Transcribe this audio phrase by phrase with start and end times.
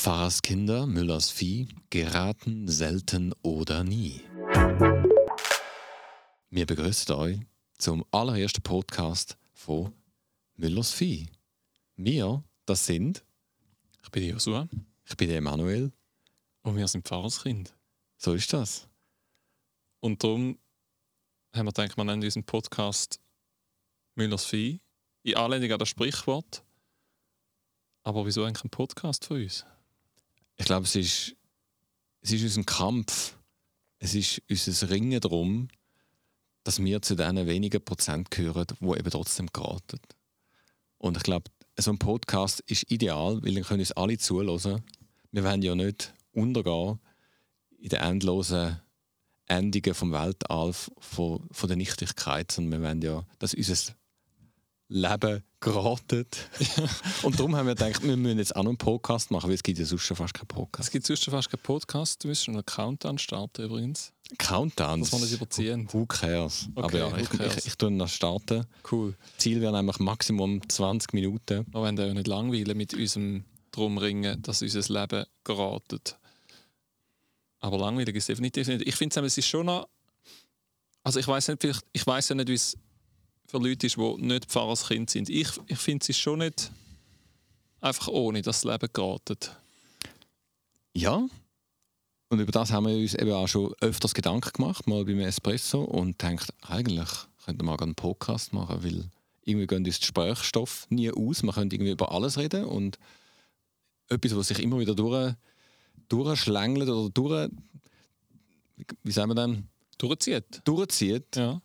[0.00, 4.22] Pfarrerskinder, Müllers Vieh, geraten selten oder nie.
[6.48, 7.40] Wir begrüßen euch
[7.76, 9.92] zum allerersten Podcast von
[10.56, 11.28] Müllers Vieh.
[11.96, 13.22] Wir, das sind,
[14.02, 14.70] Ich bin Joshua
[15.04, 15.92] ich bin Emanuel,
[16.62, 17.76] und wir sind Pfarrerskind.
[18.16, 18.88] so ist das.
[20.00, 20.58] Und darum
[21.54, 23.20] haben wir gedacht, wir nennen unseren Podcast
[24.14, 24.80] Müllers Vieh.
[25.24, 26.64] In Anlehnung an das Sprichwort.
[28.02, 29.66] Aber wieso eigentlich ein Podcast von uns?
[30.60, 31.34] Ich glaube, es ist,
[32.20, 33.34] es ist unser Kampf,
[33.98, 35.68] es ist unser Ringen darum,
[36.64, 39.98] dass wir zu diesen wenigen Prozent gehören, die eben trotzdem geraten.
[40.98, 44.84] Und ich glaube, so ein Podcast ist ideal, weil dann können uns alle zuhören.
[45.32, 47.00] Wir wollen ja nicht untergehen
[47.78, 48.82] in den endlosen
[49.46, 53.94] Endungen vom Weltall von, von der Nichtigkeit, sondern wir wollen ja, dass unser
[54.90, 56.26] Leben geraten.
[57.22, 59.62] Und darum haben wir gedacht, wir müssen jetzt auch noch einen Podcast machen, weil es
[59.62, 60.88] gibt ja sonst schon fast keinen Podcast.
[60.88, 62.22] Es gibt sonst schon fast keinen Podcast.
[62.24, 64.12] Du musst schon einen Countdown starten übrigens.
[64.36, 65.00] Countdown.
[65.00, 65.88] Dass wir nicht überziehen.
[65.92, 66.68] Who cares?
[66.74, 67.58] Okay, Aber ja, ich, cares?
[67.58, 68.66] ich, ich tue noch starten.
[68.90, 69.14] Cool.
[69.38, 71.66] Ziel wäre nämlich Maximum 20 Minuten.
[71.70, 76.18] Wir wollen ja nicht langweilen mit unserem Drumringen, dass unser Leben geratet.
[77.60, 78.88] Aber langweilig ist es definitiv nicht.
[78.88, 79.88] Ich finde es ist schon noch.
[81.04, 82.76] Also ich weiß nicht, vielleicht, ich weiß ja nicht, wie es
[83.50, 85.28] für Leute ist, die nicht Pfarrerskind sind.
[85.28, 86.70] Ich, ich finde es schon nicht
[87.80, 89.56] einfach ohne, dass das Leben geratet.
[90.94, 91.26] Ja.
[92.28, 95.82] Und über das haben wir uns eben auch schon öfters Gedanken gemacht, mal beim Espresso,
[95.82, 97.08] und denkt, eigentlich
[97.44, 99.10] könnten wir mal einen Podcast machen, weil
[99.44, 101.42] irgendwie gehen uns die Sprechstoff nie aus.
[101.42, 102.98] Man könnte irgendwie über alles reden und
[104.08, 105.34] etwas, was sich immer wieder durch,
[106.08, 107.50] durchschlängelt oder durch,
[109.02, 109.66] wie- sagen wir denn,
[109.98, 110.62] Durchzieht.
[110.64, 111.36] durchzieht.
[111.36, 111.60] Ja.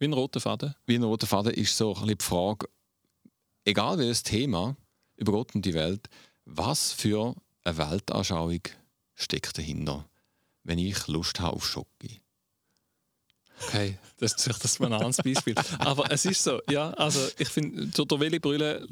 [0.00, 0.74] Wie ein roter Faden.
[0.86, 2.66] wie ein roter Faden ist so ein die Frage,
[3.64, 4.74] egal welches Thema
[5.16, 6.08] über Gott und die Welt,
[6.46, 8.62] was für eine Weltanschauung
[9.14, 10.08] steckt dahinter,
[10.64, 12.22] wenn ich Lust habe auf Schoki?
[13.66, 15.54] Okay, das ist vielleicht das ein anderes Beispiel.
[15.78, 18.88] Aber es ist so, ja, also ich finde, durch durch welche Brille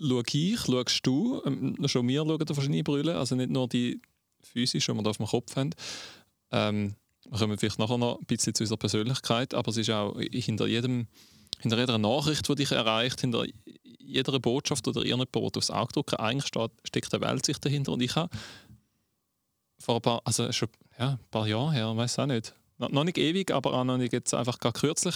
[0.00, 4.02] schaue ich, schaust du, ähm, schon wir schauen da verschiedene Brillen, also nicht nur die
[4.42, 5.70] physisch, die wir da auf dem Kopf haben.
[6.50, 6.96] Ähm,
[7.30, 10.66] wir kommen vielleicht nachher noch ein bisschen zu unserer Persönlichkeit, aber es ist auch hinter
[10.66, 11.06] jedem,
[11.60, 13.44] hinter jeder Nachricht, die dich erreicht, hinter
[13.98, 17.92] jeder Botschaft oder irgendjemand, der aufs Auge drücken, eigentlich steht, steckt eine Weltsicht dahinter.
[17.92, 18.36] Und ich habe
[19.78, 20.68] vor ein paar, also schon
[20.98, 23.96] ja, ein paar Jahre her, weiß auch nicht, noch noch nicht ewig, aber auch noch
[23.96, 25.14] nicht jetzt einfach gar kürzlich,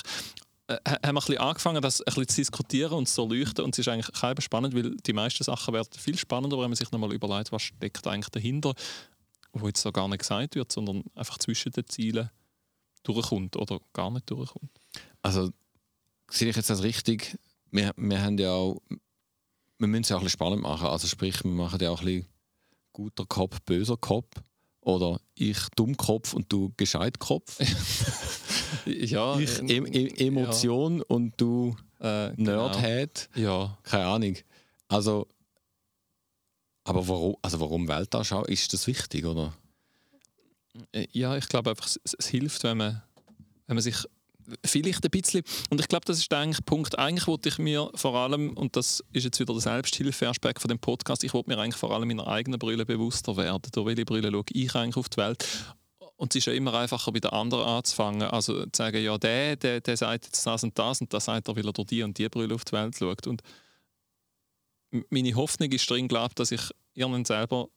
[0.69, 3.64] äh, haben wir ein bisschen angefangen, das ein bisschen zu diskutieren und zu leuchten.
[3.64, 6.76] Und es ist eigentlich kein spannend, weil die meisten Sachen werden viel spannender, wenn man
[6.76, 8.75] sich nochmal überlegt, was steckt eigentlich dahinter,
[9.54, 12.31] wo jetzt so gar nicht gesagt wird, sondern einfach zwischen den Zielen
[13.03, 14.70] durchkommt oder gar nicht durchkommt.
[15.22, 15.50] Also,
[16.31, 17.38] sehe ich jetzt das richtig?
[17.70, 18.81] Wir, wir haben ja auch,
[19.78, 20.87] wir müssen es ja auch ein bisschen spannend machen.
[20.88, 22.26] Also sprich, wir machen ja auch ein bisschen
[22.93, 24.34] guter Kopf, böser Kopf.
[24.81, 27.59] Oder ich Dummkopf und du Gescheitkopf.
[28.87, 32.69] Ja, Ich em em Emotion und du äh, genau.
[32.69, 33.31] Nerdhead.
[33.34, 34.37] Ja, Keine Ahnung.
[34.88, 35.26] Also,
[36.84, 38.45] aber warum, also warum Weltanschau?
[38.45, 39.53] Ist das wichtig, oder?
[40.93, 43.03] Äh, Ja, ich glaube einfach, es, es hilft, wenn man,
[43.67, 43.97] wenn man sich
[44.65, 48.15] vielleicht ein bisschen, und ich glaube, das ist der Punkt, eigentlich wollte ich mir vor
[48.15, 51.77] allem, und das ist jetzt wieder der Selbsthilfeaspekt von dem Podcast, ich wollte mir eigentlich
[51.77, 53.62] vor allem meiner eigenen Brille bewusster werden.
[53.73, 55.47] Durch welche Brille schaue ich eigentlich auf die Welt?
[56.17, 58.23] Und es ist ja immer einfacher, bei den anderen anzufangen.
[58.23, 61.49] Also zu sagen, ja, der, der, der sagt jetzt das und das und das sagt
[61.49, 63.27] er, weil er durch die und die Brille auf die Welt schaut.
[63.27, 63.43] Und
[65.10, 66.62] meine Hoffnung ist drin, glaube dass ich
[66.94, 67.69] irgendwann selber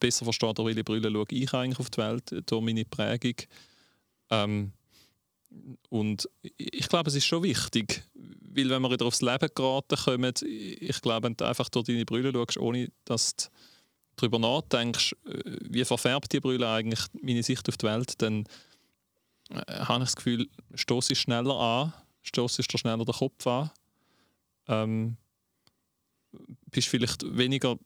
[0.00, 3.34] besser verstehe, durch welche Brille schaue ich eigentlich auf die Welt, durch meine Prägung.
[4.30, 4.72] Ähm,
[5.88, 9.96] und ich ich glaube, es ist schon wichtig, weil wenn wir wieder aufs Leben geraten
[9.96, 13.48] kommen, ich glaube, wenn du einfach durch deine Brille schaust, ohne dass du
[14.16, 18.44] darüber nachdenkst, äh, wie verfärbt die Brille eigentlich meine Sicht auf die Welt, dann
[19.50, 23.70] äh, habe ich das Gefühl, stoß ich schneller an, stoß dir schneller den Kopf an,
[24.68, 25.16] ähm,
[26.70, 27.76] bist vielleicht weniger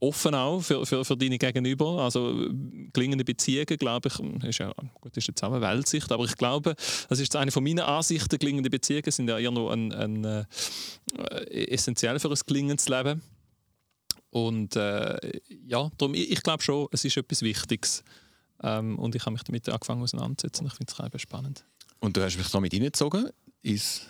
[0.00, 2.02] offen auch für, für, für deine Gegenüber.
[2.02, 2.48] Also
[2.92, 6.74] gelingende Beziehungen, glaube ich, ist ja, gut, ist jetzt auch eine Weltsicht, aber ich glaube,
[7.08, 10.44] das ist eine von meinen Ansichten, gelingende Beziehungen sind ja eher noch ein, ein, äh,
[11.48, 13.22] essentiell für ein gelingendes Leben.
[14.30, 18.04] Und äh, ja, darum, ich, ich glaube schon, es ist etwas Wichtiges.
[18.62, 20.66] Ähm, und ich habe mich damit angefangen auseinanderzusetzen.
[20.66, 21.64] Ich finde es spannend.
[22.00, 23.30] Und du hast mich damit reingezogen
[23.62, 24.02] ins,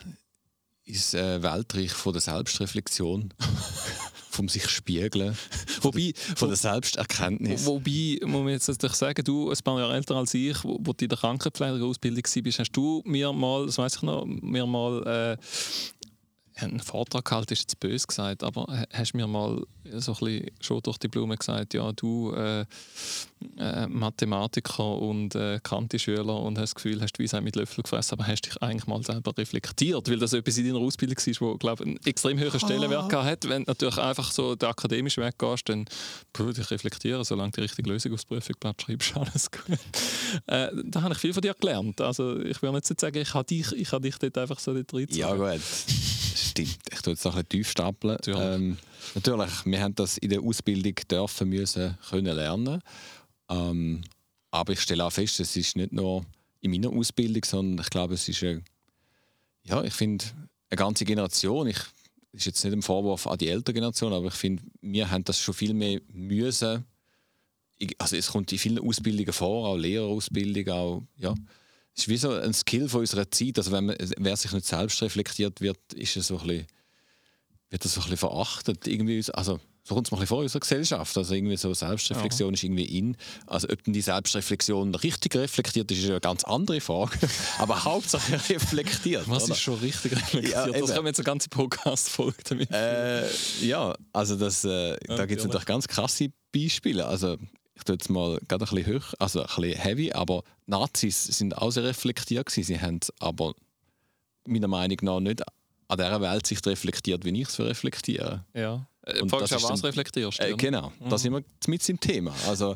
[0.89, 3.33] ins äh, Weltreich von der Selbstreflexion,
[4.31, 5.37] vom sich spiegeln,
[5.81, 7.65] Wobei, von der Selbsterkenntnis.
[7.65, 10.77] Wo- Wobei, muss man jetzt natürlich sagen, du, ein paar Jahre älter als ich, wo,
[10.81, 14.65] wo du in der Krankenpflegeausbildung warst, hast du mir mal, das weiß ich noch, mir
[14.65, 19.61] mal äh, einen Vortrag gehalten, ist jetzt böse gesagt, aber hast mir mal
[19.93, 22.65] so ein bisschen schon durch die Blume gesagt, ja, du äh,
[23.57, 28.19] äh, Mathematiker und äh, Kanti-Schüler und hast das Gefühl, hast du Weisheit mit Löffel gefressen,
[28.19, 31.57] aber hast dich eigentlich mal selber reflektiert, weil das etwas in deiner Ausbildung war, wo,
[31.57, 33.23] glaube einen extrem hohen Stellenwert ah.
[33.23, 33.47] hat.
[33.47, 35.85] Wenn du natürlich einfach so den akademischen Weg gehst, dann
[36.33, 39.79] puh, dich reflektieren, solange du die richtige Lösung aufs Prüfungsblatt schreibst, alles gut.
[40.47, 42.01] äh, da habe ich viel von dir gelernt.
[42.01, 44.93] Also ich will nicht sagen, ich habe dich, ich habe dich dort einfach so dort
[44.93, 45.19] reingezogen.
[45.19, 45.61] Ja gut
[46.49, 46.79] stimmt.
[46.91, 48.17] Ich tue jetzt noch ein bisschen tief stapeln.
[48.27, 48.77] Ähm,
[49.15, 52.81] natürlich, wir haben das in der Ausbildung dürfen müssen können lernen.
[53.49, 54.01] Ähm,
[54.51, 56.25] aber ich stelle auch fest, es ist nicht nur
[56.61, 58.63] in meiner Ausbildung, sondern ich glaube, es ist eine,
[59.63, 60.25] ja, ich finde
[60.69, 61.67] eine ganze Generation.
[61.67, 61.79] Ich
[62.31, 65.39] ist jetzt nicht ein Vorwurf an die ältere Generation, aber ich finde, wir haben das
[65.39, 66.85] schon viel mehr müssen.
[67.97, 71.33] Also es kommt in vielen Ausbildungen vor, auch Lehrerausbildung, auch ja
[71.99, 73.57] es ist wie so ein Skill von unserer Zeit.
[73.57, 76.67] Also wenn man, wer sich nicht selbst reflektiert, wird, ist es so ein bisschen,
[77.69, 78.87] wird das so ein bisschen verachtet.
[78.87, 79.59] Irgendwie, also,
[79.89, 81.17] so kommt es mal vor in unserer Gesellschaft.
[81.17, 82.53] Also irgendwie so Selbstreflexion ja.
[82.53, 83.17] ist irgendwie in.
[83.47, 87.17] Also ob denn die Selbstreflexion richtig reflektiert ist, ist eine ganz andere Frage.
[87.57, 89.27] Aber Hauptsache reflektiert.
[89.27, 89.53] Was oder?
[89.53, 90.53] ist schon richtig reflektiert?
[90.53, 93.27] Ja, das können wir jetzt eine ganze Podcast-Folge damit äh,
[93.61, 97.07] Ja, also das, äh, da gibt es natürlich ganz krasse Beispiele.
[97.07, 97.37] Also
[97.73, 101.57] ich tue jetzt mal gerade ein bisschen hoch, also ein bisschen heavy, aber Nazis sind
[101.57, 102.63] auch sehr reflektiert gewesen.
[102.67, 103.55] Sie haben aber
[104.45, 105.41] meiner Meinung nach nicht
[105.87, 108.45] an dieser Welt sich reflektiert, wie ich es reflektiere.
[108.53, 108.87] Ja.
[109.03, 110.43] Äh, und Fragst du was reflektierst du?
[110.43, 111.09] Äh, genau, mhm.
[111.09, 112.33] da sind wir mit im Thema.
[112.47, 112.75] Also,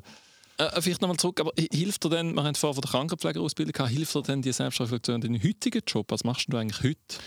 [0.57, 3.73] äh, äh vielleicht nochmal zurück, aber hilft dir denn, wir haben vorher von der Krankenpflegerausbildung
[3.73, 6.11] gehabt, hilft dir denn die Selbstreflexion in deinem heutigen Job?
[6.11, 7.17] Was machst du eigentlich heute?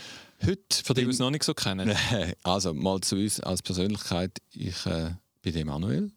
[0.45, 0.83] Heute?
[0.83, 1.95] Für die, die es noch nicht so kennen.
[2.43, 5.11] Also mal zu uns als Persönlichkeit, ich äh,
[5.41, 6.11] bin Emanuel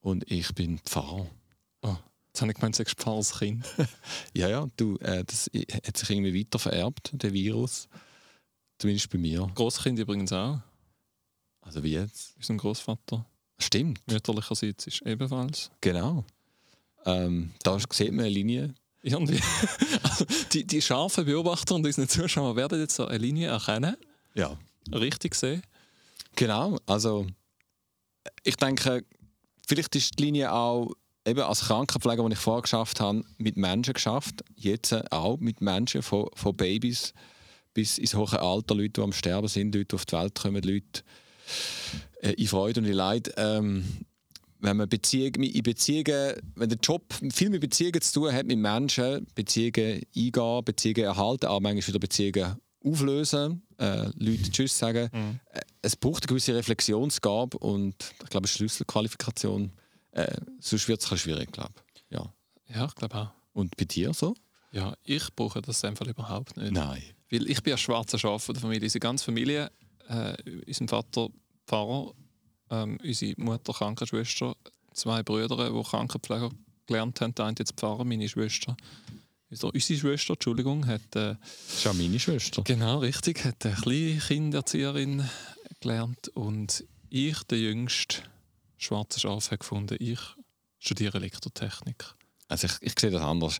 [0.00, 1.26] und ich bin Pfarrer.
[1.82, 1.96] Oh,
[2.28, 3.64] jetzt habe ich gemeint, du sagst Pfarrerskind.
[4.34, 5.50] ja, ja, du, äh, das
[5.86, 7.88] hat sich irgendwie weiter vererbt, der Virus.
[8.78, 9.48] Zumindest bei mir.
[9.54, 10.58] Großkind übrigens auch.
[11.62, 12.34] Also wie jetzt?
[12.36, 13.24] Unser Großvater.
[13.58, 14.00] Stimmt.
[14.10, 15.70] Mütterlicherseits ist ebenfalls.
[15.80, 16.24] Genau.
[17.06, 18.74] Ähm, da sieht man eine Linie.
[19.02, 19.40] Irgendwie.
[20.02, 23.96] also die, die scharfen Beobachter und unsere Zuschauer werden jetzt so eine Linie erkennen.
[24.34, 24.56] Ja.
[24.92, 25.62] Richtig sehen.
[26.36, 26.78] Genau.
[26.86, 27.26] Also
[28.44, 29.04] ich denke,
[29.66, 30.92] vielleicht ist die Linie auch
[31.26, 34.44] eben als Krankenpfleger, die ich vorher geschafft habe, mit Menschen geschafft.
[34.56, 37.12] Jetzt auch mit Menschen, von, von Babys
[37.74, 40.62] bis ins hohe Alter, Leute, die am Sterben sind, Leute, die auf die Welt kommen,
[40.62, 41.02] Leute
[42.20, 43.32] in Freude und in Leid.
[43.36, 43.84] Ähm,
[44.62, 48.58] wenn man Beziehung, in Beziehungen, wenn der Job viel mit Beziehungen zu tun hat, mit
[48.58, 55.08] Menschen, Beziehungen eingehen, Beziehungen erhalten, aber manchmal wieder Beziehungen auflösen, äh, Leute Tschüss sagen.
[55.12, 55.40] Mhm.
[55.52, 59.72] Äh, es braucht eine gewisse Reflexionsgabe und ich glaube, eine Schlüsselqualifikation.
[60.12, 61.74] Äh, sonst wird es schwierig, glaube
[62.10, 62.32] Ja.
[62.68, 63.30] ja, ich glaube auch.
[63.52, 64.34] Und bei dir so?
[64.70, 66.72] Ja, ich brauche das einfach überhaupt nicht.
[66.72, 67.02] Nein.
[67.30, 68.84] Weil ich bin ein schwarzer Schaf der Familie.
[68.84, 69.70] Unsere ganze Familie,
[70.12, 70.36] äh,
[70.66, 71.28] unser Vater
[71.66, 72.12] Pfarrer,
[72.70, 74.54] ähm, unsere Mutter Krankenschwester,
[74.92, 76.50] zwei Brüder, die Krankenpfleger
[76.86, 77.34] gelernt haben.
[77.34, 78.76] Der eine jetzt Pfarrer, meine Schwester
[79.52, 81.02] unsere Schwester, Entschuldigung, hat...
[81.14, 82.62] Äh, das ist ja meine Schwester.
[82.62, 83.44] Genau, richtig.
[83.44, 85.28] Hat eine kleine Kindererzieherin
[85.80, 88.22] gelernt und ich, der jüngste
[88.78, 90.20] schwarze Schaf, habe gefunden, ich
[90.78, 92.14] studiere Elektrotechnik.
[92.48, 93.58] Also ich, ich sehe das anders.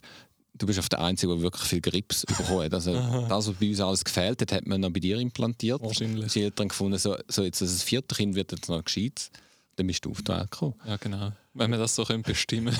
[0.55, 2.73] Du bist auf der Einzige, der wirklich viel Grips bekommen hat.
[2.73, 5.81] Also das, was bei uns alles gefehlt hat, hat man noch bei dir implantiert.
[5.81, 6.31] Wahrscheinlich.
[6.33, 9.31] Die Eltern gefunden, so, so jetzt das vierte Kind wird jetzt noch gescheit.
[9.75, 10.75] Dann bist du auf die Welt gekommen.
[10.85, 11.31] Ja, genau.
[11.55, 12.75] Wenn wir das so können bestimmen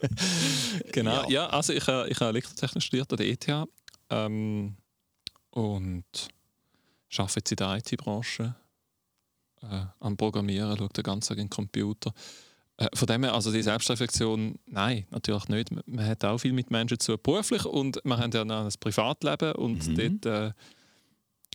[0.92, 1.24] Genau.
[1.24, 1.30] Ja.
[1.30, 3.68] ja, also ich, äh, ich habe Elektrotechnik studiert an der ETH
[4.10, 4.76] ähm,
[5.50, 6.04] und
[7.16, 8.54] arbeite jetzt in der IT-Branche
[9.62, 12.12] äh, am Programmieren, schaue den ganzen Tag in den Computer.
[12.80, 15.68] Äh, von dem her, also die Selbstreflexion, nein, natürlich nicht.
[15.86, 19.52] Man hat auch viel mit Menschen zu beruflich und man hat ja noch ein Privatleben
[19.52, 20.20] und mhm.
[20.22, 20.52] dort äh,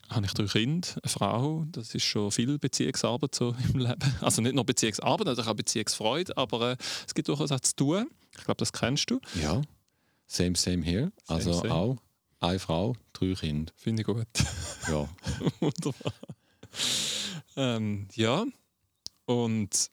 [0.10, 1.65] habe ich drei Kinder, eine Frau.
[1.72, 4.15] Das ist schon viel Beziehungsarbeit so im Leben.
[4.22, 6.77] Also nicht nur Beziehungsarbeit, natürlich auch Beziehungsfreude, aber äh,
[7.08, 8.08] es gibt durchaus auch zu tun.
[8.38, 9.20] Ich glaube, das kennst du.
[9.41, 9.63] Ja,
[10.27, 11.12] same, same here.
[11.24, 11.74] Same, also same.
[11.74, 11.98] auch
[12.39, 13.74] eine Frau, drei Kinder.
[13.77, 14.27] Finde ich gut.
[14.88, 15.10] Ja.
[15.60, 16.13] Wunderbar.
[17.55, 18.46] Ähm, ja,
[19.25, 19.89] und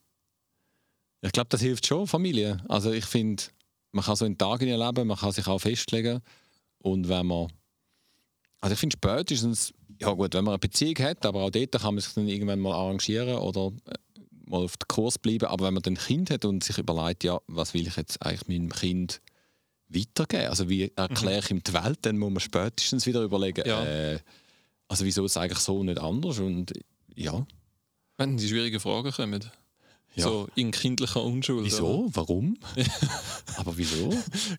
[1.23, 2.59] ich glaube, das hilft schon, Familie.
[2.69, 3.45] Also ich finde,
[3.93, 6.21] man kann so einen Tag in ihr Leben, man kann sich auch festlegen.
[6.79, 7.49] Und wenn man
[8.63, 11.95] also ich finde spätestens, ja gut, wenn man eine Beziehung hat, aber auch dort kann
[11.95, 15.47] man sich dann irgendwann mal arrangieren oder äh, mal auf den Kurs bleiben.
[15.47, 18.25] Aber wenn man dann ein Kind hat und sich überlegt, ja, was will ich jetzt
[18.25, 19.21] eigentlich meinem Kind
[19.89, 20.47] weitergeben?
[20.47, 21.99] Also wie erkläre ich ihm die Welt?
[22.03, 23.85] Dann muss man spätestens wieder überlegen, ja.
[23.85, 24.21] äh,
[24.87, 26.39] also wieso ist es eigentlich so nicht anders?
[26.39, 26.73] Und
[27.17, 27.45] ja.
[28.17, 29.51] Wenn die schwierigen Fragen kommen.
[30.15, 30.25] Ja.
[30.25, 31.65] So in kindlicher Unschuld.
[31.65, 32.05] Wieso?
[32.05, 32.17] Oder?
[32.17, 32.59] Warum?
[33.57, 34.11] Aber wieso?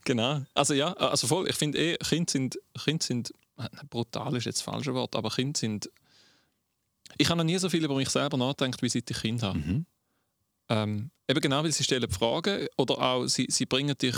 [0.04, 0.42] Genau.
[0.54, 1.48] Also ja, also voll.
[1.48, 3.34] Ich finde eh, Kinder sind, Kinder sind
[3.90, 5.90] brutal ist jetzt das falsche Wort, aber Kinder sind
[7.18, 9.60] Ich habe noch nie so viel über mich selber nachgedacht, wie seit ich Kind habe.
[9.60, 9.86] Mhm.
[10.70, 14.16] Ähm, eben genau, weil sie stellen Fragen oder auch sie, sie bringen dich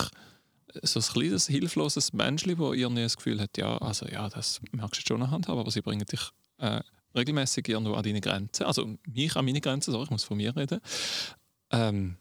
[0.84, 5.01] so ein kleines, hilfloses Menschli, wo irgendwie das Gefühl hat, ja, also ja, das merkst
[5.01, 6.82] du schon anhand haben, aber sie bringen dich äh,
[7.15, 10.55] regelmäßig irgendwo an deine Grenzen, also mich an meine Grenzen, so, ich muss von mir
[10.55, 10.79] reden.
[11.72, 12.17] Ähm,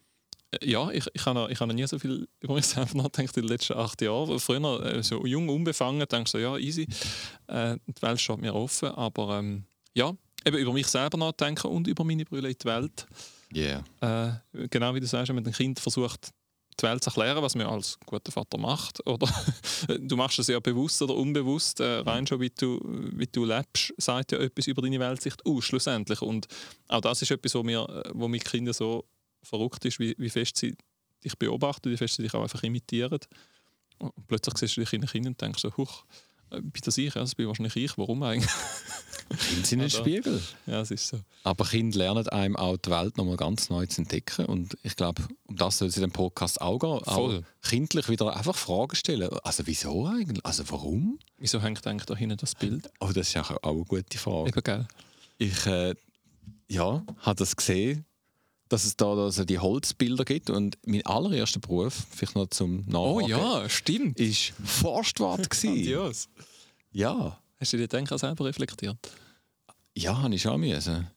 [0.62, 3.36] ja, ich, ich habe noch, ich hab noch nie so viel über mich selber nachgedacht
[3.36, 4.38] in den letzten acht Jahren.
[4.38, 6.86] Früher, äh, so jung, unbefangen, denkst du so, ja, easy,
[7.48, 10.12] äh, die Welt steht mir offen, aber ähm, ja,
[10.44, 13.06] eben über mich selber nachdenken und über meine Brüder in die Welt.
[13.54, 13.84] Yeah.
[14.00, 16.32] Äh, genau wie du sagst, wenn man ein Kind versucht,
[16.80, 19.06] die Welt zu erklären, was man als guter Vater macht.
[19.06, 19.28] Oder
[19.98, 23.94] du machst es ja bewusst oder unbewusst, äh, rein schon wie du, wie du lebst,
[23.96, 26.22] sagt ja etwas über deine Weltsicht aus, schlussendlich.
[26.22, 26.46] Und
[26.88, 29.04] auch das ist etwas, wo, mir, äh, wo mit Kindern so
[29.42, 30.76] verrückt ist, wie, wie fest sie
[31.22, 33.18] dich beobachten, wie fest sie dich auch einfach imitieren.
[33.98, 36.04] Und plötzlich siehst du dich in den Kindern und denkst so, huch,
[36.50, 37.14] äh, bin das ich?
[37.14, 37.96] Das bin wahrscheinlich ich.
[37.98, 38.50] Warum eigentlich?
[39.28, 40.42] Kinder sind ein Also- Spiegel.
[40.66, 41.20] ja, es ist so.
[41.42, 44.46] Aber Kinder lernen einem auch die Welt nochmal ganz neu zu entdecken.
[44.46, 47.00] Und ich glaube, um das soll es in dem Podcast auch gehen.
[47.04, 47.38] Voll.
[47.44, 49.28] Auch kindlich wieder einfach Fragen stellen.
[49.42, 50.44] Also wieso eigentlich?
[50.44, 51.18] Also warum?
[51.38, 52.90] Wieso hängt eigentlich da hinten das Bild?
[53.00, 54.48] Oh, das ist auch auch eine gute Frage.
[54.50, 54.86] Eben, gell?
[55.38, 55.94] Ich äh,
[56.68, 58.04] ja, habe das gesehen,
[58.70, 60.48] dass es da also die Holzbilder gibt.
[60.48, 64.18] Und mein allererster Beruf, vielleicht noch zum Oh Nachhaken, ja, stimmt.
[64.18, 65.50] ist Forstwart.
[65.50, 65.72] gewesen.
[65.80, 66.28] Adios.
[66.92, 68.98] ja, Hast du dir dann auch selber reflektiert?
[69.96, 71.08] ja, habe ich schon müssen.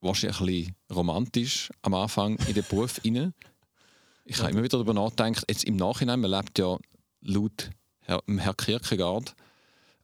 [0.00, 3.34] Wahrscheinlich ein bisschen romantisch am Anfang in den Beruf rein.
[4.24, 6.78] Ich habe immer wieder darüber nachgedacht, jetzt im Nachhinein, man lebt ja
[7.20, 7.68] laut
[8.00, 9.34] Herr, dem Herr Kierkegaard,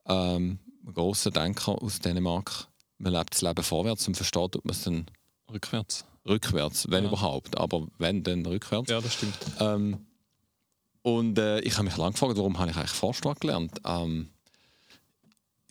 [0.04, 2.68] ähm, ein grosser Denker aus Dänemark,
[2.98, 5.06] man lebt das Leben vorwärts und versteht, ob man es dann
[5.50, 6.04] Rückwärts.
[6.28, 7.08] rückwärts, wenn Ja.
[7.08, 8.90] überhaupt, aber wenn, dann rückwärts.
[8.90, 9.38] Ja, das stimmt.
[9.58, 10.04] Ähm,
[11.00, 13.80] und äh, ich habe mich lange gefragt, warum habe ich eigentlich Forstwart gelernt?
[13.86, 14.28] Ähm,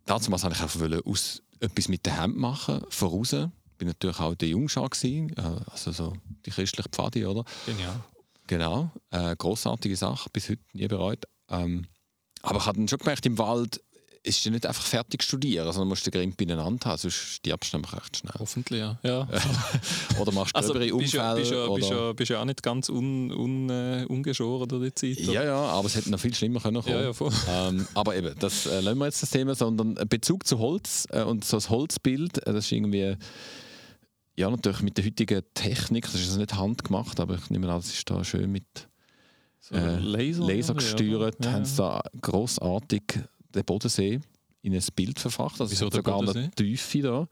[0.10, 3.34] dazu wollte ich einfach aus, etwas mit der Hand machen, voraus.
[3.34, 5.26] Ich war natürlich auch der Jungschar, äh,
[5.72, 6.14] also so
[6.46, 7.44] die christliche Pfadi, oder?
[7.66, 8.04] Genial.
[8.48, 11.26] Genau, äh, großartige Sache, bis heute nie bereut.
[11.50, 11.86] Ähm,
[12.42, 13.82] aber ich habe dann schon gemerkt, im Wald
[14.24, 17.74] ist ja nicht einfach fertig studieren, sondern musst du den Grimp beieinander haben, sonst stirbst
[17.74, 18.34] du nämlich recht schnell.
[18.38, 19.00] Hoffentlich, ja.
[19.04, 19.28] ja.
[20.20, 21.42] Oder machst Also gröbere bist ja, Unfälle.
[21.42, 22.06] bist, ja, bist, oder...
[22.08, 25.26] ja, bist ja auch nicht ganz un, un, äh, ungeschoren durch die Zeit.
[25.26, 26.96] Ja, ja, aber es hätte noch viel schlimmer können kommen.
[26.96, 27.32] ja, ja, voll.
[27.50, 31.24] ähm, aber eben, das äh, lassen wir jetzt das Thema, sondern Bezug zu Holz äh,
[31.24, 33.16] und so das Holzbild, äh, das ist irgendwie,
[34.36, 37.80] ja natürlich mit der heutigen Technik, das ist also nicht handgemacht, aber ich nehme an,
[37.80, 38.66] das ist da schön mit
[39.60, 43.20] So äh, Laser, Laser ja, gesteuert, ja, haben sie da grossartig
[43.54, 44.20] den Bodensee
[44.62, 46.40] in ein Bild verfasst, also Wieso es hat der sogar Bodensee?
[46.40, 47.28] eine Tiefe da.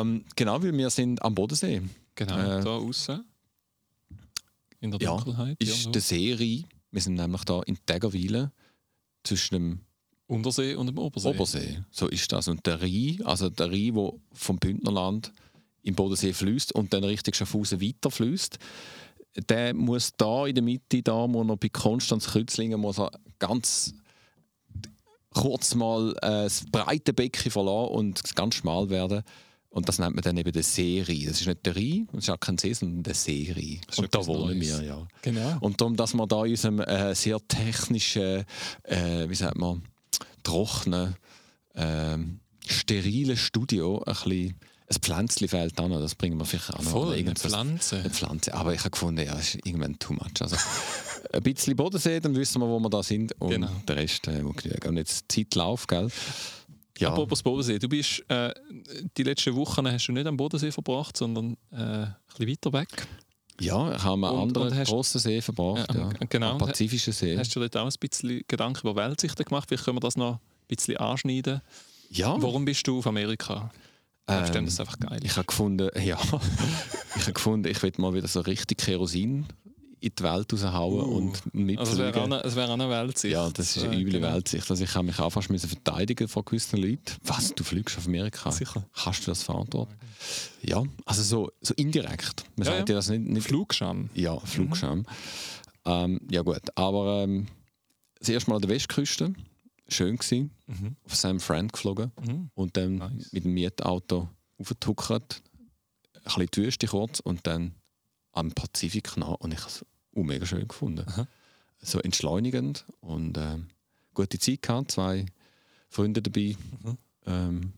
[0.00, 1.82] Ähm, genau, weil wir sind am Bodensee.
[2.14, 3.24] Genau, Äh, da außen.
[4.80, 5.56] In der ja, Dunkelheit.
[5.60, 5.90] Ist irgendwo.
[5.92, 8.50] der See Wir sind nämlich da in Tägerwilen
[9.24, 9.80] zwischen dem
[10.26, 11.28] Untersee und dem Obersee.
[11.28, 11.82] Obersee.
[11.90, 12.48] So ist das.
[12.48, 15.32] Und der Rhein, also der Rhein, der vom Bündnerland
[15.82, 18.58] im Bodensee fließt und dann Richtung Schaffhausen weiterfließt,
[19.48, 23.94] der muss da in der Mitte, da muss er bei Konstanz Kreuzlingen, muss er ganz
[25.34, 29.22] kurz mal äh, das breite Becken verlassen und ganz schmal werden.
[29.70, 31.26] Und das nennt man dann eben den Seerhein.
[31.26, 33.80] Das ist nicht der Rhein, das ist auch kein See, sondern der Seerhein.
[33.88, 34.80] ist Und da wohnen Neues.
[34.80, 35.08] wir, ja.
[35.22, 35.58] Genau.
[35.60, 38.44] Und darum, dass man da in unserem äh, sehr technischen,
[38.82, 39.82] äh, wie sagt man,
[40.42, 41.14] trockenen,
[41.76, 44.56] ähm, sterilen Studio ein bisschen
[44.90, 45.92] ein Pflänzchen fehlt an.
[45.92, 46.90] Das bringen wir vielleicht auch noch.
[46.90, 47.98] Voll, eine Pflanze.
[47.98, 48.54] Eine Pflanze.
[48.54, 50.40] Aber ich habe gefunden, ja, das ist irgendwann too much.
[50.40, 50.56] Also,
[51.32, 53.32] ein bisschen Bodensee, dann wissen wir, wo wir da sind.
[53.40, 53.70] Und Genau.
[53.86, 54.88] der Rest äh, muss genügen.
[54.88, 56.08] Und jetzt Zeit läuft, gell?
[56.98, 58.52] Ja, Apropos Bodensee, du bist äh,
[59.16, 63.06] die letzten Wochen hast du nicht am Bodensee verbracht, sondern äh, ein bisschen weiter weg.
[63.60, 65.94] ja ich habe einen Und- anderen und hast- grossen See verbracht.
[65.94, 66.52] Ja, Ja, genau.
[66.52, 67.38] Am Pazifischen See.
[67.38, 69.66] Hast du dir dort auch ein bisschen Gedanken über Weltsichten gemacht?
[69.68, 71.60] Vielleicht können wir das noch ein bisschen anschneiden.
[72.10, 73.70] ja, Warum bist du auf Amerika?
[74.28, 75.20] Ähm, ich das einfach geil.
[75.22, 76.18] Ich habe gefunden, ja,
[77.16, 79.46] ich habe gefunden, ich will mal wieder so richtig Kerosin
[80.00, 83.32] in die Welt raushauen Uh, und also es wäre eine- es wäre auch eine Weltsicht.
[83.32, 84.32] ja, das ist eine Äh, üble genau.
[84.32, 84.70] Weltsicht.
[84.70, 87.16] Also ich habe mich auch fast müssen verteidigen vor gewissen Leuten.
[87.24, 88.50] Was, du fliegst auf Amerika?
[88.50, 88.86] Sicher.
[88.94, 89.94] Kannst du das verantworten?
[90.62, 92.44] Ja, also so, so indirekt.
[92.56, 92.94] Man Ja, sagt ja.
[92.94, 94.08] ja das nicht, nicht Flugscham.
[94.14, 95.04] ja, Flugscham.
[95.84, 97.46] Ähm, ja gut, aber ähm,
[98.18, 99.32] das erste Mal an der Westküste,
[99.88, 100.96] schön gewesen, Mhm.
[101.04, 102.50] auf San Fran geflogen Mhm.
[102.54, 103.32] und dann Nice.
[103.32, 104.28] mit dem Mietauto
[104.58, 105.42] aufgetuckert,
[106.14, 107.74] ein bisschen die Wüste kurz und dann
[108.32, 109.70] am Pazifik nach und ich habe
[110.16, 111.04] auch mega schön gefunden.
[111.08, 111.26] Aha.
[111.82, 113.68] So entschleunigend und ähm,
[114.14, 115.26] gute Zeit gehabt, zwei
[115.88, 116.98] Freunde dabei, Mhm.
[117.26, 117.72] ähm,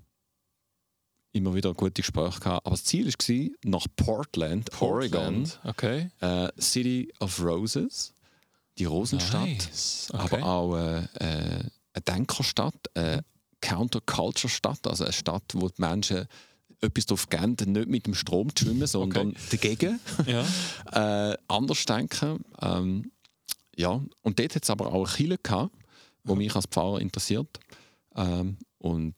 [1.33, 2.67] immer wieder gute Gespräche gehabt.
[2.67, 5.61] Aber das Ziel war nach Portland, Oregon, Portland.
[5.65, 6.11] Okay.
[6.21, 8.13] äh, City of Roses,
[8.79, 10.09] die Rosenstadt, Nice.
[10.13, 10.37] Okay.
[10.41, 13.25] aber auch äh, äh, eine Denkerstadt, eine
[13.61, 16.27] Counterculture-Stadt, also eine Stadt, wo die Menschen
[16.83, 19.39] etwas darauf geben, nicht mit dem Strom zu schwimmen, sondern Okay.
[19.51, 20.45] dagegen Ja.
[21.31, 22.45] äh, anders denken.
[22.61, 23.13] Ähm,
[23.77, 25.75] ja, und dort hat es aber auch Kirche gehabt,
[26.25, 27.59] die mich als Pfarrer interessiert.
[28.15, 29.15] Ähm, und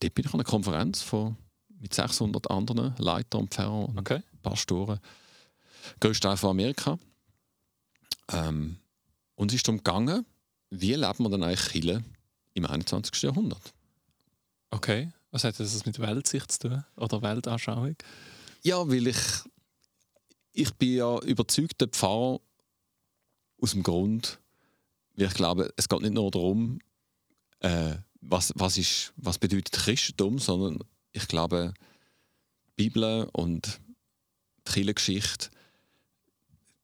[0.00, 1.36] dort bin ich an einer Konferenz von,
[1.80, 4.22] mit 600 anderen Leitern und Pfarrern und Okay.
[4.42, 5.00] Pastoren.
[6.00, 6.98] Größte von Amerika.
[8.32, 8.76] Ähm,
[9.34, 10.24] und es ist darum gegangen,
[10.70, 12.04] wie lebt man denn eigentlich Kirche
[12.54, 13.22] im 21.
[13.22, 13.72] Jahrhundert?
[14.70, 15.10] Okay.
[15.30, 16.84] Was hat das mit Weltsicht zu tun?
[16.96, 17.96] Oder Weltanschauung?
[18.62, 19.18] Ja, weil ich,
[20.52, 22.40] ich bin ja überzeugter Pfarrer
[23.60, 24.38] aus dem Grund,
[25.16, 26.78] weil ich glaube, es geht nicht nur darum,
[27.60, 30.78] äh, was, was, ist, was bedeutet Christentum, sondern
[31.12, 31.74] ich glaube,
[32.68, 33.80] die Bibel und
[34.66, 35.50] die Kirchengeschichte,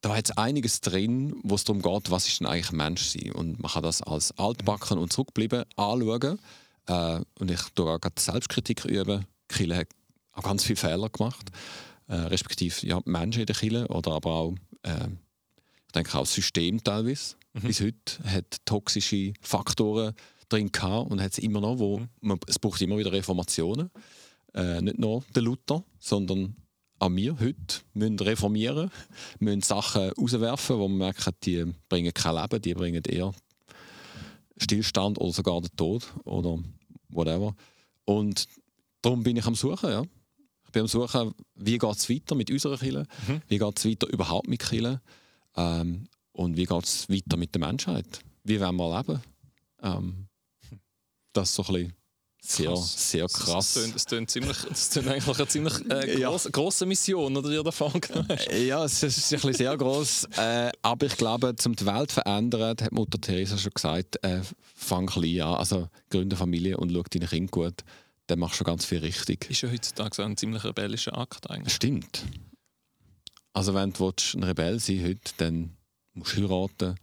[0.01, 3.33] da hat es einiges drin, wo es darum geht, was ist denn eigentlich Mensch sein.
[3.33, 6.39] Und man kann das als altbacken und zurückbleiben anschauen.
[6.87, 9.27] Äh, und ich tue auch gerade Selbstkritik üben.
[9.51, 9.89] Die Kirche hat
[10.33, 11.51] auch ganz viele Fehler gemacht.
[12.07, 15.09] Äh, respektive ja, Menschen in der Kirche oder aber auch, äh,
[15.87, 17.37] ich denke auch das System teilweise.
[17.55, 20.15] Bis heute hat toxische Faktoren
[20.49, 23.91] drin gehabt und hat es immer noch, wo man, es braucht immer wieder Reformationen.
[24.55, 26.57] Äh, nicht nur der Luther, sondern
[26.99, 28.91] auch wir heute müssen reformieren,
[29.39, 33.33] müssen Sachen rauswerfen, wo wir merken, die bringen kein Leben, die bringen eher
[34.57, 36.59] Stillstand oder sogar den Tod oder
[37.09, 37.55] whatever.
[38.05, 38.47] Und
[39.03, 40.03] darum bin ich am Suchen, ja.
[40.65, 43.43] Ich bin am Suchen, wie geht es weiter mit unserer Kirche, Mhm.
[43.49, 45.01] wie geht es weiter überhaupt mit Kirche
[45.57, 48.21] ähm, und wie geht es weiter mit der Menschheit.
[48.45, 49.21] Wie wollen wir leben?
[49.83, 50.27] Ähm,
[51.33, 51.95] das ist so ein bisschen
[52.47, 53.11] sehr, Krass.
[53.11, 53.75] sehr Das, krass.
[53.75, 56.29] tönt, das, tönt ziemlich, das tönt eigentlich einer ziemlich äh, Ja.
[56.29, 58.51] gross, grosse Mission, oder die ihr da vorgenommen hast.
[58.53, 60.25] Ja, es ist ein bisschen sehr groß.
[60.37, 64.43] Äh, aber ich glaube, um die Welt zu verändern, hat Mutter Teresa schon gesagt, äh,
[64.75, 65.55] fang klein an.
[65.57, 67.81] Also gründe Familie und schau deine Kinder gut.
[68.27, 69.51] Dann machst du schon ganz viel richtig.
[69.51, 71.75] Ist ja heutzutage ein ziemlich rebellischer Akt eigentlich.
[71.75, 72.25] Stimmt.
[73.53, 75.77] Also wenn du willst, ein Rebell sein heute, dann
[76.15, 76.97] musst du heiraten,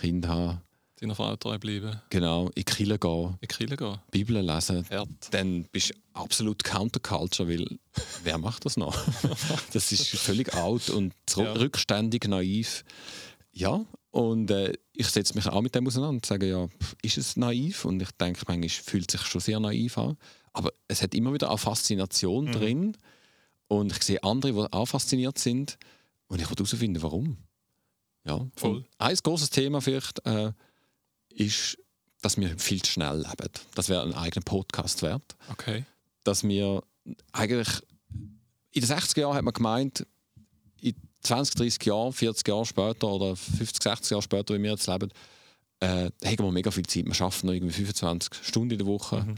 [0.00, 0.60] Kinder haben,
[1.00, 3.98] Deiner Frau treu bleiben, genau, in Kirche gehen, in Kirche gehen.
[4.10, 4.84] Bibel lesen.
[4.90, 5.08] Hart.
[5.30, 7.78] Dann bist du absolut Counterculture, weil
[8.24, 8.96] wer macht das noch?
[9.72, 11.52] das ist völlig alt und Ja.
[11.52, 12.84] rückständig, naiv.
[13.52, 16.68] Ja, und äh, ich setze mich auch mit dem auseinander und sage, ja,
[17.02, 17.84] ist es naiv?
[17.84, 20.16] Und ich denke, manchmal fühlt es sich schon sehr naiv an.
[20.52, 22.52] Aber es hat immer wieder auch Faszination Mhm.
[22.52, 22.96] drin.
[23.68, 25.78] Und ich sehe andere, die auch fasziniert sind.
[26.26, 27.36] Und ich will herausfinden, warum.
[28.24, 28.78] Ja, Voll.
[28.78, 30.52] Und ein großes Thema vielleicht äh,
[31.30, 31.78] ist,
[32.20, 33.50] dass wir viel zu schnell leben.
[33.74, 35.36] Das wäre ein eigener Podcast wert.
[35.50, 35.84] Okay.
[36.24, 36.82] Dass wir
[37.32, 37.68] eigentlich
[38.72, 40.06] in den 60er Jahren hat man gemeint,
[40.80, 44.86] in 20, 30 Jahren, 40 Jahre später oder 50, 60 Jahre später, wie wir jetzt
[44.86, 45.10] leben,
[45.80, 47.06] äh, haben wir mega viel Zeit.
[47.06, 49.22] Wir arbeiten noch irgendwie 25 Stunden in der Woche.
[49.22, 49.34] Mhm.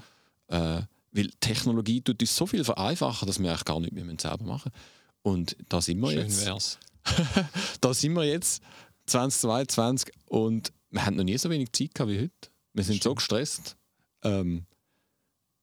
[0.48, 4.44] Äh, weil Technologie tut uns so viel vereinfachen, dass wir eigentlich gar nicht mehr selber
[4.44, 5.00] machen müssen.
[5.22, 6.79] Und da sind wir Schön jetzt wär's.
[7.81, 8.62] da sind wir jetzt,
[9.07, 12.50] 2022, und wir haben noch nie so wenig Zeit gehabt wie heute.
[12.72, 13.16] Wir sind so Stimmt.
[13.16, 13.76] gestresst.
[14.22, 14.66] Ähm,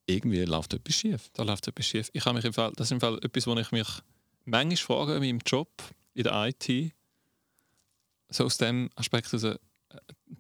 [0.06, 1.30] irgendwie läuft etwas schief.
[1.34, 2.10] Da läuft etwas schief.
[2.13, 3.88] Ich habe mich im Fall, das ist im Fall etwas, wo ich mich
[4.46, 5.70] manchmal frage in meinem Job
[6.13, 6.94] in der IT.
[8.30, 9.58] So aus dem Aspekt heraus, äh,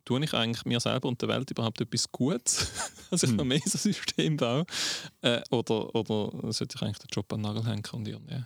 [0.03, 2.71] tue ich eigentlich mir selber und der Welt überhaupt etwas Gutes?
[3.11, 3.37] also ich Hm.
[3.37, 4.65] noch mehr so ein System baue.
[5.21, 8.43] Äh, oder, oder sollte ich eigentlich den Job an den Nagel hängen und irgendwie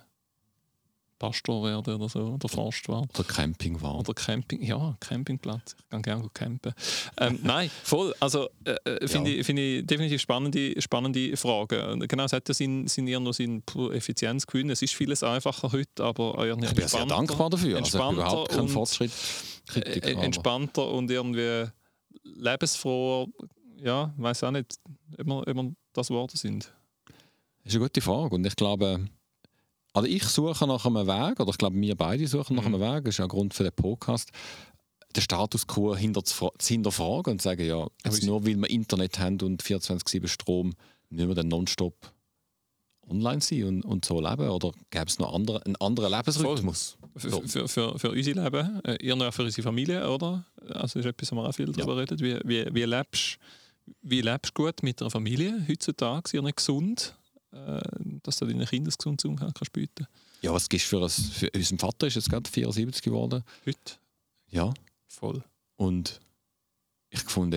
[1.22, 3.08] Pastor werden oder so, oder Forstwart.
[3.16, 4.00] Oder Campingwagen.
[4.00, 5.76] Oder Camping, ja, Campingplatz.
[5.78, 6.74] Ich kann gerne campen.
[7.20, 8.12] Ähm, nein, voll.
[8.18, 9.38] Also äh, äh, finde Ja.
[9.38, 11.92] ich, find ich definitiv spannende, spannende Frage.
[11.92, 14.68] Und Genau, es hat ja seinen, seinen, irgendwo seinen Effizienzgewinn.
[14.70, 17.76] Es ist vieles einfacher heute, aber irgendwie ich bin sehr dankbar dafür.
[17.76, 19.12] Also entspannter überhaupt kein und, Fortschritt.
[19.12, 21.70] äh, Kritiker, aber- entspannter und irgendwie
[22.24, 23.28] lebensfroher.
[23.76, 24.74] Ja, ich weiß auch nicht,
[25.18, 26.72] ob wir das Worte sind.
[27.64, 28.34] Das ist eine gute Frage.
[28.34, 29.08] Und ich glaube,
[29.94, 32.74] also ich suche nach einem Weg, oder ich glaube, wir beide suchen nach Mhm.
[32.76, 34.30] einem Weg, das ist ja ein Grund für den Podcast,
[35.14, 38.56] den Status quo hinter zu, fra- zu hinterfragen und zu sagen, ja, jetzt nur weil
[38.56, 40.74] wir Internet haben und 24-7 Strom,
[41.10, 41.94] müssen wir dann nonstop
[43.08, 44.48] online sein und, und so leben?
[44.48, 46.96] Oder gäbe es noch andere, einen anderen Lebensrhythmus?
[47.16, 47.42] Für, So.
[47.42, 50.46] für, für, für unser Leben, äh, ihr noch für unsere Familie, oder?
[50.70, 52.18] Also ist etwas, wo wir auch viel darüber reden.
[52.20, 53.36] Wie, wie, wie, lebst,
[54.00, 56.30] wie lebst du gut mit einer Familie heutzutage?
[56.34, 57.14] Ihr nicht gesund?
[57.52, 57.82] Äh,
[58.22, 60.06] dass du deinen Kindern gesund zu kannst bieten.
[60.40, 63.44] Ja, was gibst du für, ein, für unseren Vater ist jetzt gerade 74 geworden.
[63.66, 63.96] Heute?
[64.48, 64.72] Ja,
[65.06, 65.44] Voll.
[65.76, 66.20] und
[67.10, 67.54] ich fand,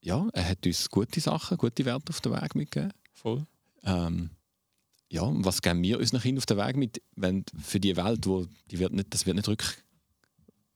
[0.00, 2.92] ja, er hat uns gute Sachen, gute Werte auf den Weg mitgegeben.
[3.14, 3.44] Voll.
[3.84, 4.30] Ähm,
[5.08, 8.46] ja, was geben wir unseren Kindern auf den Weg mit, wenn für die Welt, wo
[8.70, 9.64] die wird nicht, das wird nicht rück,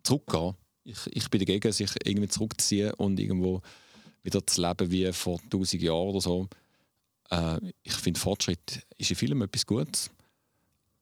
[0.02, 0.54] zurückgehen.
[0.82, 3.62] Ich, ich bin dagegen, sich irgendwie zurückzuziehen und irgendwo
[4.22, 6.48] wieder zu leben wie vor 1000 Jahren oder so.
[7.30, 10.10] Äh, ich finde, Fortschritt ist in vielem etwas Gutes.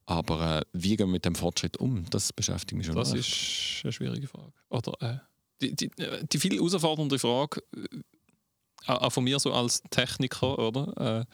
[0.05, 2.05] Aber äh, wie gehen wir mit dem Fortschritt um?
[2.09, 2.95] Das beschäftigt mich schon.
[2.95, 3.27] Das recht.
[3.27, 4.53] ist eine schwierige Frage.
[4.69, 5.17] Oder äh,
[5.61, 11.25] die, die, äh, die viel herausfordernde Frage, äh, auch von mir so als Techniker, oder?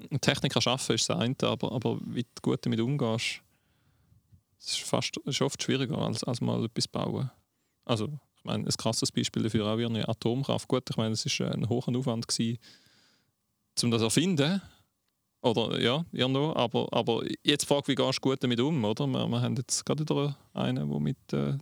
[0.00, 3.42] Äh, Techniker schaffen ist das eine, aber, aber wie du gut damit umgehst,
[4.58, 7.30] das ist, fast, ist oft schwieriger als, als mal etwas bauen.
[7.84, 10.68] Also, ich meine, ein krasses Beispiel dafür auch wie eine Atomkraft.
[10.68, 12.58] Gut, ich meine, es war ein hoher Aufwand, gewesen,
[13.84, 14.60] um das zu erfinden.
[15.40, 16.52] Oder ja, irgendwo.
[16.54, 19.06] Aber, aber jetzt frage wie gehst du gut damit um, oder?
[19.06, 21.56] Wir, wir haben jetzt gerade wieder einen, der mit äh,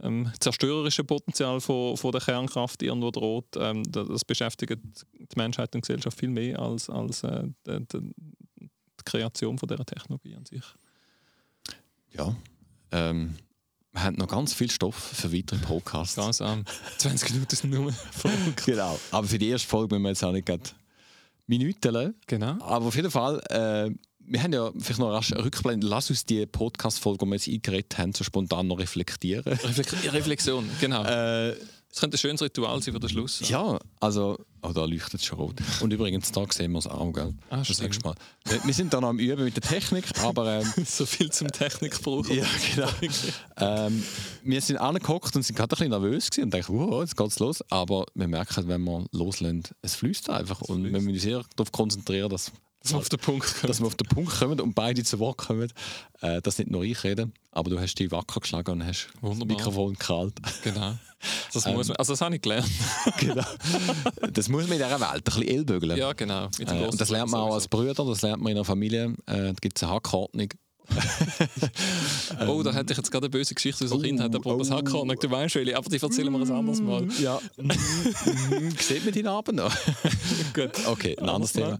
[0.00, 3.56] ähm, zerstörerischen Potenzial von, von der Kernkraft irgendwo droht.
[3.56, 8.14] Ähm, das beschäftigt die Menschheit und die Gesellschaft viel mehr als, als äh, die, die,
[8.60, 10.64] die Kreation von dieser Technologie an sich.
[12.12, 12.34] Ja.
[12.90, 13.36] Ähm,
[13.92, 16.16] wir haben noch ganz viel Stoff für weitere Podcasts.
[16.16, 16.64] Ganz am
[16.98, 18.54] 20 Minuten sind nur Folge.
[18.66, 18.98] Genau.
[19.12, 20.64] Aber für die erste Folge müssen wir jetzt auch nicht gerade
[21.46, 22.14] Minuten.
[22.26, 22.56] Genau.
[22.62, 23.90] Aber auf jeden Fall, äh,
[24.26, 25.88] wir haben ja vielleicht noch rasch rückblenden.
[25.88, 29.44] Lass uns die Podcast-Folge, die wir jetzt eingeredet haben, so spontan noch reflektieren.
[29.44, 31.02] Reflek Reflexion, genau.
[31.04, 31.54] Äh,
[31.90, 33.46] Das könnte ein schönes Ritual sein für den Schluss.
[33.48, 35.56] ja, also, oh, da leuchtet es schon rot.
[35.80, 37.34] Und übrigens, da sehen wir es auch, gell?
[37.50, 38.14] Ah, das Mal.
[38.64, 42.26] Wir sind da noch am Üben mit der Technik, aber ähm, so viel zum Technikbrauch.
[42.28, 42.88] ja, genau.
[43.58, 44.02] ähm,
[44.42, 47.38] wir sind angehockt und sind gerade ein bisschen nervös gewesen und denken, wow, jetzt geht's
[47.38, 47.62] los.
[47.70, 50.60] Aber wir merken, wenn wir loslösen, es fließt einfach.
[50.62, 52.52] und wir müssen uns sehr darauf konzentrieren, dass,
[52.84, 53.66] Dass wir auf den Punkt kommen.
[53.66, 55.72] dass wir auf den Punkt kommen und beide zu Wort kommen.
[56.20, 59.22] Äh, dass nicht nur ich rede, aber du hast dich wacker geschlagen und hast das
[59.22, 59.56] Wunderbar.
[59.56, 60.34] Mikrofon gekrallt.
[60.62, 60.94] Genau.
[61.54, 62.68] Das, Ähm, muss man, also das habe ich gelernt.
[63.18, 63.44] genau.
[64.32, 65.96] Das muss man in dieser Welt ein bisschen ellbügeln.
[65.96, 66.50] Ja, genau.
[66.58, 67.66] Äh, und das lernt man auch als.
[67.68, 69.14] Brüder, das lernt man in der Familie.
[69.26, 70.48] Äh, da gibt es eine Hackordnung.
[72.46, 74.74] Oh, da hätte ich jetzt gerade eine böse Geschichte aus der Oh, Kindheit, apropos oh.
[74.74, 77.08] Hackordnung, du weißt, Welli, aber die erzählen wir ein anderes Mal.
[77.20, 77.40] Ja.
[78.78, 79.74] Sieht man die Narben noch?
[80.52, 80.72] Gut.
[80.86, 81.78] Okay, ein anderes Thema.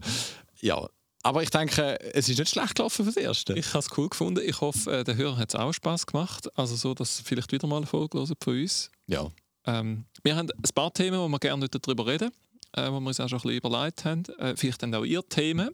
[0.61, 0.87] Ja,
[1.25, 3.53] aber ich denke, es ist nicht schlecht gelaufen fürs Erste.
[3.53, 4.43] Ich habe es cool gefunden.
[4.45, 6.47] Ich hoffe, äh, der Hörer hat es auch Spass gemacht.
[6.55, 8.91] Also so, dass vielleicht wieder mal eine Folge von uns.
[9.07, 9.31] Ja.
[9.65, 12.29] Ähm, wir haben ein paar Themen, wo wir gerne darüber reden,
[12.73, 14.23] äh, wo wir uns auch schon ein bisschen überlegt haben.
[14.37, 15.71] Äh, vielleicht haben auch ihr Themen,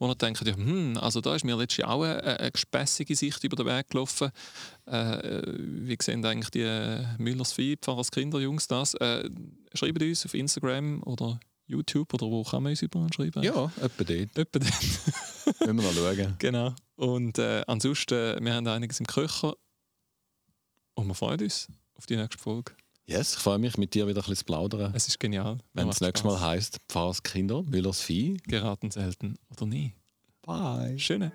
[0.00, 3.44] wo ihr denkt, ja, hm, also da ist mir letztens auch eine, eine gespässige Sicht
[3.44, 4.32] über den Weg gelaufen.
[4.86, 8.94] Äh, wie sehen eigentlich die äh, Müllers Vieh, Pfarrers Kinderjungs das?
[8.94, 9.30] Äh,
[9.72, 11.38] schreibt uns auf Instagram oder
[11.70, 13.42] YouTube oder wo kann man uns überall schreiben?
[13.42, 14.38] Ja, etwa dort.
[14.38, 14.68] Etwa dann.
[15.60, 16.34] Müssen wir noch schauen.
[16.38, 16.74] Genau.
[16.96, 19.54] Und äh, ansonsten, wir haben einiges im Köcher.
[20.94, 22.72] Und wir freuen uns auf die nächste Folge.
[23.06, 24.92] Yes, ich freue mich, mit dir wieder ein bisschen zu plaudern.
[24.94, 25.58] Es ist genial.
[25.72, 28.36] Wenn es nächstes Mal heisst, Pfarrers Kinder, Müllers Vieh.
[28.46, 29.94] Geraten selten oder nie.
[30.42, 30.98] Bye.
[30.98, 31.32] Schöne.